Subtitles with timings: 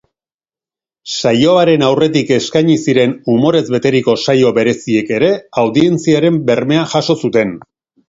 [1.17, 5.33] Saioaren aurretik eskaini ziren umorez beteriko saio bereziek ere
[5.67, 7.59] audientziaren bermea jaso zuten.